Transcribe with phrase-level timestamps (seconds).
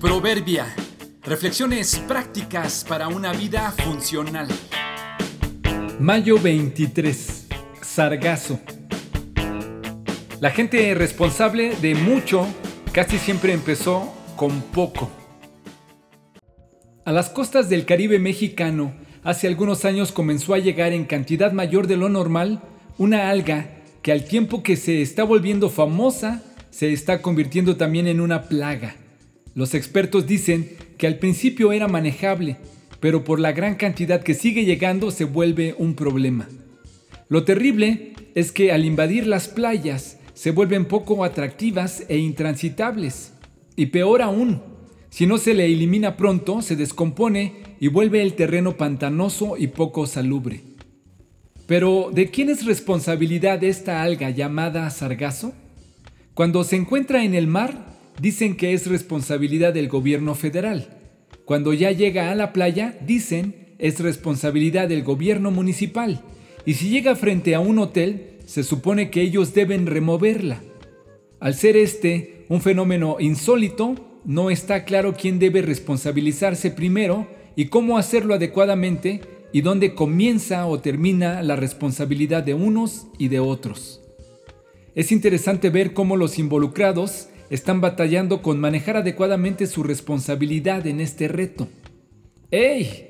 [0.00, 0.66] Proverbia.
[1.22, 4.46] Reflexiones prácticas para una vida funcional.
[5.98, 7.46] Mayo 23.
[7.80, 8.60] Sargazo.
[10.38, 12.46] La gente responsable de mucho
[12.92, 15.10] casi siempre empezó con poco.
[17.06, 18.92] A las costas del Caribe mexicano,
[19.24, 22.60] hace algunos años comenzó a llegar en cantidad mayor de lo normal
[22.98, 23.70] una alga
[24.02, 28.96] que al tiempo que se está volviendo famosa, se está convirtiendo también en una plaga.
[29.56, 32.58] Los expertos dicen que al principio era manejable,
[33.00, 36.46] pero por la gran cantidad que sigue llegando se vuelve un problema.
[37.30, 43.32] Lo terrible es que al invadir las playas se vuelven poco atractivas e intransitables.
[43.76, 44.60] Y peor aún,
[45.08, 50.06] si no se le elimina pronto, se descompone y vuelve el terreno pantanoso y poco
[50.06, 50.64] salubre.
[51.66, 55.54] Pero, ¿de quién es responsabilidad esta alga llamada sargazo?
[56.34, 60.98] Cuando se encuentra en el mar, dicen que es responsabilidad del gobierno federal.
[61.44, 66.22] Cuando ya llega a la playa, dicen es responsabilidad del gobierno municipal.
[66.64, 70.62] Y si llega frente a un hotel, se supone que ellos deben removerla.
[71.40, 73.94] Al ser este un fenómeno insólito,
[74.24, 79.20] no está claro quién debe responsabilizarse primero y cómo hacerlo adecuadamente
[79.52, 84.02] y dónde comienza o termina la responsabilidad de unos y de otros.
[84.94, 91.28] Es interesante ver cómo los involucrados están batallando con manejar adecuadamente su responsabilidad en este
[91.28, 91.68] reto.
[92.50, 93.06] ¡Ey!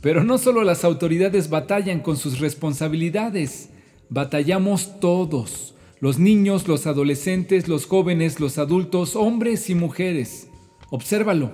[0.00, 3.70] Pero no solo las autoridades batallan con sus responsabilidades,
[4.08, 10.48] batallamos todos, los niños, los adolescentes, los jóvenes, los adultos, hombres y mujeres.
[10.90, 11.50] Obsérvalo.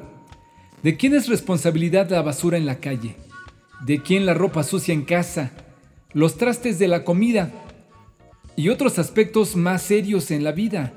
[0.82, 3.16] ¿De quién es responsabilidad la basura en la calle?
[3.86, 5.52] ¿De quién la ropa sucia en casa?
[6.12, 7.50] Los trastes de la comida
[8.56, 10.92] y otros aspectos más serios en la vida.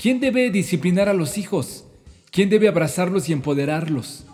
[0.00, 1.84] ¿Quién debe disciplinar a los hijos?
[2.30, 4.24] ¿Quién debe abrazarlos y empoderarlos?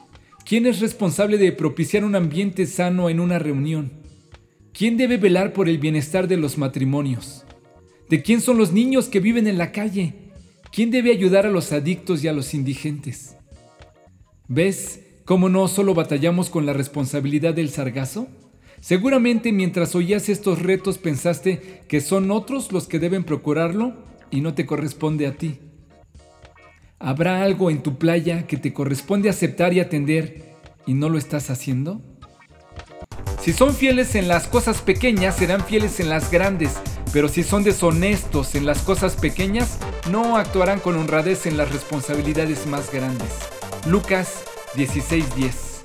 [0.45, 3.91] ¿Quién es responsable de propiciar un ambiente sano en una reunión?
[4.73, 7.45] ¿Quién debe velar por el bienestar de los matrimonios?
[8.09, 10.15] ¿De quién son los niños que viven en la calle?
[10.71, 13.35] ¿Quién debe ayudar a los adictos y a los indigentes?
[14.47, 18.29] ¿Ves cómo no solo batallamos con la responsabilidad del sargazo?
[18.81, 24.55] Seguramente mientras oías estos retos pensaste que son otros los que deben procurarlo y no
[24.55, 25.59] te corresponde a ti.
[26.99, 31.51] ¿Habrá algo en tu playa que te corresponde aceptar y atender y no lo estás
[31.51, 32.01] haciendo?
[33.41, 36.73] Si son fieles en las cosas pequeñas, serán fieles en las grandes,
[37.13, 39.79] pero si son deshonestos en las cosas pequeñas,
[40.11, 43.29] no actuarán con honradez en las responsabilidades más grandes.
[43.87, 45.76] Lucas 16:10